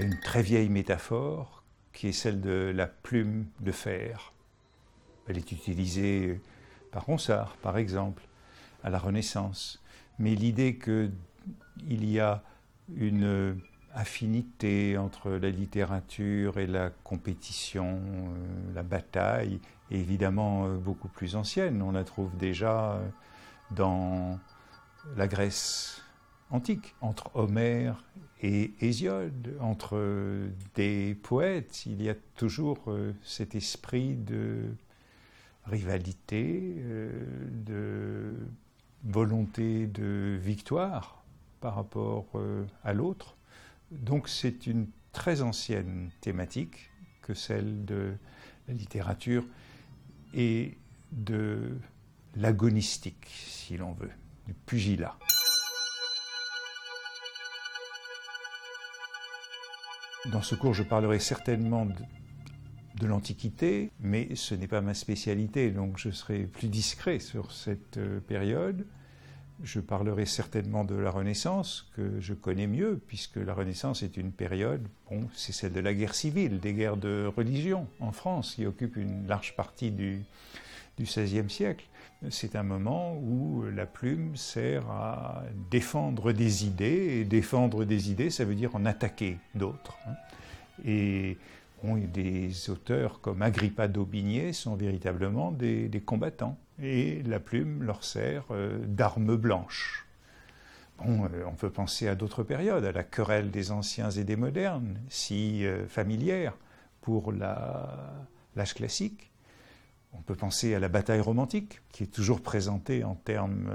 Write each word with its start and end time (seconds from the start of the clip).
Il 0.00 0.04
y 0.04 0.06
a 0.06 0.12
une 0.14 0.20
très 0.20 0.40
vieille 0.40 0.70
métaphore 0.70 1.62
qui 1.92 2.08
est 2.08 2.12
celle 2.12 2.40
de 2.40 2.72
la 2.74 2.86
plume 2.86 3.44
de 3.60 3.70
fer. 3.70 4.32
Elle 5.28 5.36
est 5.36 5.52
utilisée 5.52 6.40
par 6.90 7.04
Ronsard, 7.04 7.54
par 7.56 7.76
exemple, 7.76 8.22
à 8.82 8.88
la 8.88 8.98
Renaissance. 8.98 9.82
Mais 10.18 10.34
l'idée 10.34 10.78
qu'il 10.78 11.12
y 11.86 12.18
a 12.18 12.42
une 12.96 13.60
affinité 13.92 14.96
entre 14.96 15.32
la 15.32 15.50
littérature 15.50 16.58
et 16.58 16.66
la 16.66 16.88
compétition, 17.04 18.00
euh, 18.00 18.74
la 18.74 18.82
bataille, 18.82 19.60
est 19.90 19.98
évidemment 19.98 20.64
euh, 20.64 20.76
beaucoup 20.78 21.08
plus 21.08 21.36
ancienne. 21.36 21.82
On 21.82 21.92
la 21.92 22.04
trouve 22.04 22.34
déjà 22.38 22.92
euh, 22.92 23.06
dans 23.72 24.38
la 25.14 25.28
Grèce 25.28 26.02
antique, 26.50 26.94
entre 27.00 27.30
Homère 27.34 28.04
et 28.42 28.72
Hésiode, 28.80 29.56
entre 29.60 30.48
des 30.74 31.14
poètes. 31.14 31.86
Il 31.86 32.02
y 32.02 32.08
a 32.08 32.14
toujours 32.36 32.78
cet 33.22 33.54
esprit 33.54 34.14
de 34.14 34.64
rivalité, 35.64 36.76
de 37.66 38.34
volonté 39.04 39.86
de 39.86 40.38
victoire 40.42 41.24
par 41.60 41.74
rapport 41.74 42.26
à 42.82 42.92
l'autre. 42.92 43.36
Donc 43.90 44.28
c'est 44.28 44.66
une 44.66 44.86
très 45.12 45.42
ancienne 45.42 46.10
thématique 46.20 46.90
que 47.22 47.34
celle 47.34 47.84
de 47.84 48.14
la 48.68 48.74
littérature 48.74 49.44
et 50.34 50.78
de 51.12 51.76
l'agonistique, 52.36 53.26
si 53.26 53.76
l'on 53.76 53.92
veut, 53.92 54.10
du 54.46 54.54
pugilat. 54.54 55.18
Dans 60.26 60.42
ce 60.42 60.54
cours, 60.54 60.74
je 60.74 60.82
parlerai 60.82 61.18
certainement 61.18 61.86
de, 61.86 63.06
l'Antiquité, 63.06 63.90
mais 64.00 64.34
ce 64.34 64.54
n'est 64.54 64.66
pas 64.66 64.82
ma 64.82 64.92
spécialité, 64.92 65.70
donc 65.70 65.96
je 65.96 66.10
serai 66.10 66.40
plus 66.40 66.68
discret 66.68 67.18
sur 67.18 67.50
cette 67.50 67.96
euh, 67.96 68.20
période. 68.20 68.84
Je 69.62 69.80
parlerai 69.80 70.26
certainement 70.26 70.84
de 70.84 70.94
la 70.94 71.10
Renaissance, 71.10 71.90
que 71.96 72.20
je 72.20 72.34
connais 72.34 72.66
mieux, 72.66 73.00
puisque 73.06 73.36
la 73.36 73.54
Renaissance 73.54 74.02
est 74.02 74.18
une 74.18 74.32
période, 74.32 74.86
bon, 75.10 75.26
c'est 75.32 75.52
celle 75.52 75.72
de 75.72 75.80
la 75.80 75.94
guerre 75.94 76.14
civile, 76.14 76.60
des 76.60 76.74
guerres 76.74 76.98
de 76.98 77.30
religion 77.34 77.86
en 78.00 78.12
France, 78.12 78.56
qui 78.56 78.66
occupe 78.66 78.96
une 78.96 79.26
large 79.26 79.56
partie 79.56 79.90
du, 79.90 80.20
du 80.96 81.04
XVIe 81.04 81.48
siècle. 81.48 81.86
C'est 82.28 82.54
un 82.54 82.62
moment 82.62 83.16
où 83.16 83.64
la 83.74 83.86
plume 83.86 84.36
sert 84.36 84.90
à 84.90 85.42
défendre 85.70 86.32
des 86.32 86.66
idées, 86.66 87.20
et 87.20 87.24
défendre 87.24 87.84
des 87.84 88.10
idées, 88.10 88.30
ça 88.30 88.44
veut 88.44 88.54
dire 88.54 88.76
en 88.76 88.84
attaquer 88.84 89.38
d'autres. 89.54 89.98
Hein. 90.06 90.14
Et 90.84 91.38
des 91.84 92.70
auteurs 92.70 93.20
comme 93.20 93.42
Agrippa 93.42 93.88
d'Aubigné 93.88 94.52
sont 94.52 94.76
véritablement 94.76 95.50
des, 95.50 96.02
combattants. 96.04 96.58
Et 96.82 97.22
la 97.22 97.40
plume 97.40 97.82
leur 97.82 98.04
sert 98.04 98.44
euh, 98.50 98.78
d'arme 98.86 99.36
blanche. 99.36 100.06
Euh, 101.06 101.44
on 101.46 101.54
peut 101.54 101.70
penser 101.70 102.08
à 102.08 102.14
d'autres 102.14 102.42
périodes, 102.42 102.84
à 102.84 102.92
la 102.92 103.04
querelle 103.04 103.50
des 103.50 103.70
anciens 103.70 104.10
et 104.10 104.24
des 104.24 104.36
modernes, 104.36 104.98
si 105.08 105.64
euh, 105.64 105.86
familière 105.86 106.54
pour 107.00 107.32
l'âge 107.32 108.74
classique. 108.74 109.29
On 110.12 110.22
peut 110.22 110.34
penser 110.34 110.74
à 110.74 110.80
la 110.80 110.88
bataille 110.88 111.20
romantique, 111.20 111.80
qui 111.92 112.02
est 112.02 112.12
toujours 112.12 112.40
présentée 112.42 113.04
en 113.04 113.14
termes 113.14 113.70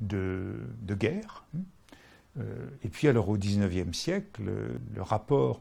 de, 0.00 0.56
de, 0.82 0.94
guerre. 0.94 1.44
et 2.38 2.88
puis 2.90 3.08
alors 3.08 3.28
au 3.28 3.36
XIXe 3.36 3.96
siècle, 3.96 4.42
le 4.94 5.02
rapport 5.02 5.60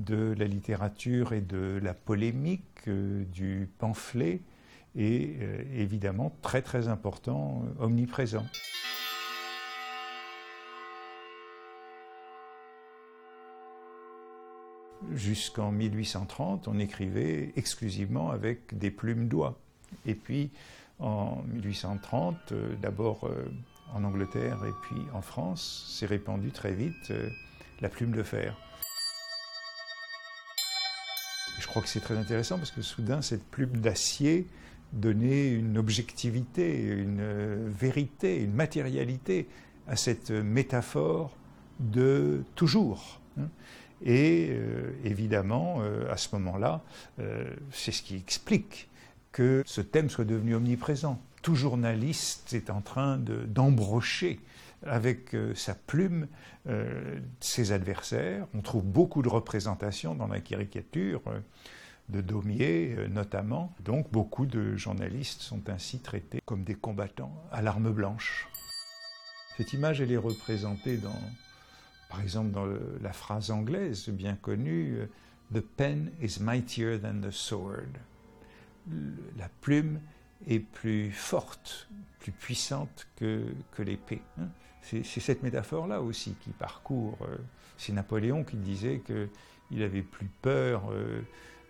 de 0.00 0.34
la 0.38 0.46
littérature 0.46 1.32
et 1.32 1.40
de 1.40 1.78
la 1.82 1.94
polémique, 1.94 2.64
euh, 2.88 3.24
du 3.24 3.68
pamphlet 3.78 4.40
est 4.96 5.40
euh, 5.40 5.62
évidemment 5.74 6.32
très 6.42 6.62
très 6.62 6.88
important, 6.88 7.62
euh, 7.64 7.84
omniprésent. 7.84 8.46
Jusqu'en 15.14 15.72
1830, 15.72 16.68
on 16.68 16.78
écrivait 16.78 17.52
exclusivement 17.56 18.30
avec 18.30 18.76
des 18.76 18.90
plumes 18.90 19.28
d'oie. 19.28 19.58
Et 20.06 20.14
puis 20.14 20.50
en 20.98 21.42
1830, 21.48 22.52
d'abord 22.80 23.28
en 23.94 24.04
Angleterre 24.04 24.58
et 24.64 24.72
puis 24.82 25.02
en 25.14 25.22
France, 25.22 25.86
s'est 25.88 26.06
répandue 26.06 26.50
très 26.50 26.72
vite 26.72 27.12
la 27.80 27.88
plume 27.88 28.12
de 28.12 28.22
fer. 28.22 28.56
Je 31.58 31.66
crois 31.66 31.82
que 31.82 31.88
c'est 31.88 32.00
très 32.00 32.16
intéressant 32.16 32.58
parce 32.58 32.70
que 32.70 32.82
soudain, 32.82 33.22
cette 33.22 33.44
plume 33.44 33.78
d'acier 33.78 34.46
donnait 34.92 35.50
une 35.50 35.78
objectivité, 35.78 36.82
une 36.82 37.68
vérité, 37.68 38.42
une 38.42 38.54
matérialité 38.54 39.48
à 39.86 39.96
cette 39.96 40.30
métaphore 40.30 41.36
de 41.78 42.44
toujours. 42.54 43.20
Hein. 43.38 43.48
Et 44.02 44.48
euh, 44.50 44.92
évidemment, 45.04 45.78
euh, 45.80 46.10
à 46.10 46.16
ce 46.16 46.34
moment-là, 46.36 46.82
euh, 47.18 47.44
c'est 47.70 47.92
ce 47.92 48.02
qui 48.02 48.16
explique 48.16 48.88
que 49.32 49.62
ce 49.66 49.80
thème 49.80 50.10
soit 50.10 50.24
devenu 50.24 50.54
omniprésent. 50.54 51.20
Tout 51.42 51.54
journaliste 51.54 52.52
est 52.52 52.70
en 52.70 52.80
train 52.80 53.18
d'embrocher 53.18 54.40
avec 54.84 55.34
sa 55.54 55.74
plume 55.74 56.26
ses 57.38 57.72
adversaires. 57.72 58.46
On 58.52 58.60
trouve 58.60 58.84
beaucoup 58.84 59.22
de 59.22 59.28
représentations 59.28 60.14
dans 60.14 60.26
la 60.26 60.40
caricature 60.40 61.22
de 62.10 62.20
Daumier 62.20 62.94
notamment. 63.08 63.72
Donc 63.82 64.10
beaucoup 64.10 64.44
de 64.44 64.76
journalistes 64.76 65.40
sont 65.40 65.70
ainsi 65.70 66.00
traités 66.00 66.42
comme 66.44 66.64
des 66.64 66.74
combattants 66.74 67.32
à 67.52 67.62
l'arme 67.62 67.90
blanche. 67.90 68.48
Cette 69.56 69.72
image, 69.72 70.02
elle 70.02 70.12
est 70.12 70.18
représentée 70.18 70.98
dans, 70.98 71.20
par 72.10 72.20
exemple, 72.20 72.50
dans 72.50 72.66
la 73.00 73.12
phrase 73.12 73.50
anglaise 73.50 74.08
bien 74.08 74.36
connue 74.36 75.08
The 75.54 75.60
pen 75.60 76.10
is 76.20 76.38
mightier 76.40 76.98
than 76.98 77.20
the 77.22 77.30
sword. 77.30 77.98
La 79.36 79.48
plume 79.60 80.00
est 80.46 80.60
plus 80.60 81.10
forte, 81.12 81.88
plus 82.18 82.32
puissante 82.32 83.06
que, 83.16 83.44
que 83.72 83.82
l'épée. 83.82 84.22
Hein. 84.38 84.48
C'est 84.82 85.20
cette 85.20 85.42
métaphore-là 85.42 86.00
aussi 86.00 86.34
qui 86.40 86.50
parcourt. 86.50 87.18
Euh, 87.22 87.36
c'est 87.76 87.92
Napoléon 87.92 88.44
qui 88.44 88.56
disait 88.56 89.02
qu'il 89.04 89.82
avait 89.82 90.02
plus 90.02 90.28
peur 90.42 90.90
euh, 90.90 91.20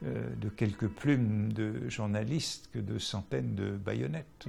euh, 0.04 0.34
de 0.36 0.48
quelques 0.48 0.88
plumes 0.88 1.52
de 1.52 1.88
journalistes 1.88 2.70
que 2.72 2.78
de 2.78 2.98
centaines 2.98 3.54
de 3.54 3.70
baïonnettes. 3.70 4.46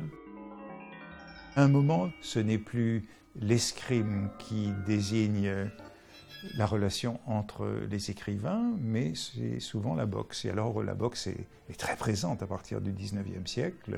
Un 1.58 1.68
moment, 1.68 2.10
ce 2.22 2.40
n'est 2.40 2.58
plus 2.58 3.10
l'escrime 3.36 4.30
qui 4.40 4.72
désigne 4.86 5.70
la 6.56 6.66
relation 6.66 7.20
entre 7.26 7.68
les 7.90 8.10
écrivains, 8.10 8.72
mais 8.80 9.14
c'est 9.16 9.60
souvent 9.60 9.94
la 9.94 10.06
boxe. 10.06 10.46
Et 10.46 10.50
alors 10.50 10.82
la 10.82 10.94
boxe 10.94 11.28
est, 11.28 11.48
très 11.78 11.98
présente 11.98 12.42
à 12.42 12.48
partir 12.48 12.80
du 12.80 12.94
19e 12.94 13.48
siècle. 13.48 13.96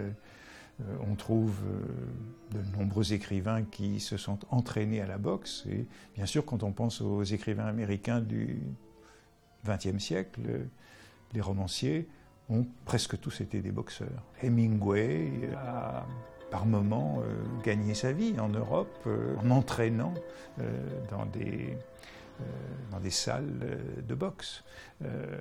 Euh, 0.82 0.96
on 1.08 1.14
trouve 1.14 1.60
euh, 1.66 2.58
de 2.58 2.78
nombreux 2.78 3.14
écrivains 3.14 3.64
qui 3.64 4.00
se 4.00 4.18
sont 4.18 4.40
entraînés 4.50 5.02
à 5.02 5.06
la 5.06 5.20
boxe. 5.20 5.66
Et 5.70 5.86
bien 6.16 6.26
sûr, 6.26 6.46
quand 6.46 6.64
on 6.64 6.72
pense 6.72 7.02
aux 7.02 7.24
écrivains 7.24 7.68
américains 7.68 8.20
du 8.20 8.62
XXe 9.66 10.04
siècle, 10.04 10.42
les 11.34 11.42
romanciers 11.42 12.08
ont 12.50 12.66
presque 12.86 13.20
tous 13.20 13.42
été 13.42 13.62
des 13.62 13.72
boxeurs. 13.72 14.24
Hemingway 14.42 15.50
a 15.56 16.06
par 16.54 16.66
moments 16.66 17.20
euh, 17.20 17.44
gagné 17.64 17.96
sa 17.96 18.14
vie 18.14 18.40
en 18.40 18.50
Europe 18.50 19.10
en 19.44 19.50
entraînant 19.50 20.14
dans 21.10 21.26
des 21.26 21.76
euh, 22.42 22.44
dans 22.92 23.00
des 23.00 23.12
salles 23.12 23.60
euh, 23.62 24.02
de 24.02 24.16
boxe. 24.16 24.64
Euh, 25.04 25.38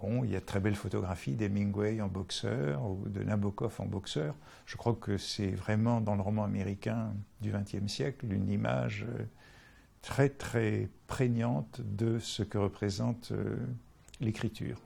bon, 0.00 0.24
il 0.24 0.30
y 0.32 0.36
a 0.36 0.40
de 0.40 0.44
très 0.44 0.58
belles 0.58 0.74
photographies 0.74 1.36
d'Hemingway 1.36 2.00
en 2.00 2.08
boxeur 2.08 2.84
ou 2.84 3.08
de 3.08 3.22
Nabokov 3.22 3.76
en 3.78 3.86
boxeur. 3.86 4.34
Je 4.66 4.76
crois 4.76 4.94
que 4.94 5.16
c'est 5.16 5.52
vraiment 5.52 6.00
dans 6.00 6.16
le 6.16 6.22
roman 6.22 6.42
américain 6.42 7.12
du 7.40 7.52
XXe 7.52 7.86
siècle 7.86 8.32
une 8.32 8.48
image 8.48 9.06
très 10.02 10.28
très 10.28 10.88
prégnante 11.06 11.80
de 11.80 12.18
ce 12.18 12.42
que 12.42 12.58
représente 12.58 13.32
l'écriture. 14.20 14.80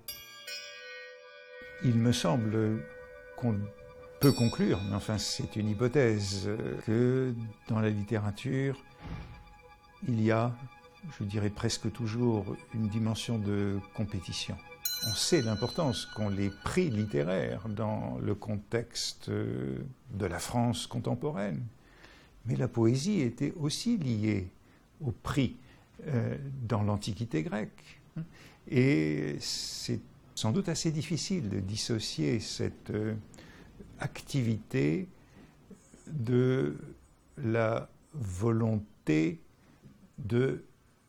Il 1.83 1.95
me 1.95 2.13
semble 2.13 2.83
qu'on 3.37 3.59
peut 4.21 4.33
conclure, 4.33 4.81
mais 4.89 4.97
enfin 4.97 5.19
c'est 5.19 5.57
une 5.57 5.69
hypothèse, 5.69 6.49
que 6.87 7.35
dans 7.69 7.81
la 7.81 7.91
littérature, 7.91 8.83
il 10.07 10.21
y 10.23 10.31
a 10.31 10.53
je 11.19 11.25
dirais 11.25 11.51
presque 11.51 11.91
toujours, 11.93 12.57
une 12.75 12.89
dimension 12.89 13.39
de 13.39 13.79
compétition. 13.95 14.57
On 15.07 15.15
sait 15.15 15.43
l'importance 15.43 16.07
qu'ont 16.07 16.29
les 16.29 16.51
prix 16.51 16.91
littéraires 16.91 17.69
dans 17.69 18.19
le 18.19 18.35
contexte 18.35 19.31
de 19.31 20.27
la 20.27 20.39
France 20.39 20.87
contemporaine. 20.87 21.65
Mais 22.47 22.57
la 22.57 22.69
poésie 22.69 23.21
était 23.21 23.53
aussi 23.57 23.97
liée 23.97 24.51
au 25.01 25.13
prix 25.13 25.57
dans 26.63 26.83
l'Antiquité 26.83 27.43
grecque. 27.43 28.01
Et 28.69 29.37
c'est 29.41 30.01
sans 30.35 30.53
doute 30.53 30.69
assez 30.69 30.91
difficile 30.91 31.49
de 31.49 31.61
dissocier 31.61 32.41
cette 32.41 32.93
activité 34.01 35.09
de 36.07 36.77
la 37.37 37.89
volonté 38.15 39.41
de 40.19 40.65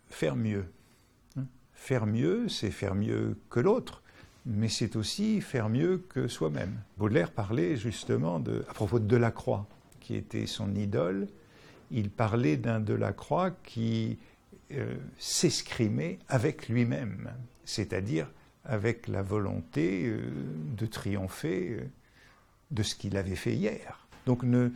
faire 0.09 0.35
mieux. 0.35 0.65
Faire 1.73 2.05
mieux, 2.05 2.49
c'est 2.49 2.71
faire 2.71 2.95
mieux 2.95 3.37
que 3.49 3.59
l'autre, 3.59 4.03
mais 4.45 4.67
c'est 4.67 4.95
aussi 4.95 5.41
faire 5.41 5.69
mieux 5.69 6.03
que 6.09 6.27
soi-même. 6.27 6.81
Baudelaire 6.97 7.31
parlait 7.31 7.77
justement 7.77 8.43
à 8.69 8.73
propos 8.73 8.99
de 8.99 9.05
Delacroix, 9.05 9.65
qui 9.99 10.15
était 10.15 10.45
son 10.45 10.75
idole, 10.75 11.27
il 11.91 12.09
parlait 12.09 12.57
d'un 12.57 12.79
Delacroix 12.79 13.51
qui 13.63 14.17
euh, 14.71 14.95
s'escrimait 15.17 16.19
avec 16.27 16.69
lui-même, 16.69 17.31
c'est-à-dire 17.65 18.29
avec 18.65 19.07
la 19.07 19.23
volonté 19.23 20.05
euh, 20.05 20.21
de 20.77 20.85
triompher 20.85 21.69
euh, 21.69 21.83
de 22.71 22.83
ce 22.83 22.95
qu'il 22.95 23.17
avait 23.17 23.35
fait 23.35 23.55
hier. 23.55 24.07
Donc 24.25 24.43
ne, 24.43 24.69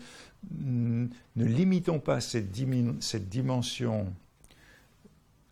ne 0.51 1.07
limitons 1.36 2.00
pas 2.00 2.22
cette, 2.22 2.56
cette 3.00 3.30
dimension 3.30 4.13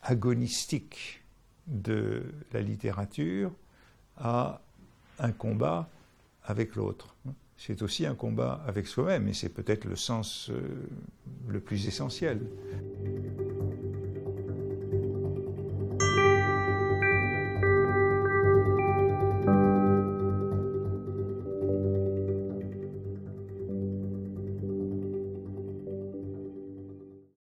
agonistique 0.01 1.21
de 1.67 2.23
la 2.53 2.61
littérature 2.61 3.51
à 4.17 4.61
un 5.19 5.31
combat 5.31 5.89
avec 6.43 6.75
l'autre. 6.75 7.15
C'est 7.57 7.83
aussi 7.83 8.05
un 8.07 8.15
combat 8.15 8.63
avec 8.65 8.87
soi-même, 8.87 9.27
et 9.27 9.33
c'est 9.33 9.49
peut-être 9.49 9.85
le 9.85 9.95
sens 9.95 10.49
euh, 10.49 10.89
le 11.47 11.59
plus 11.59 11.87
essentiel. 11.87 12.41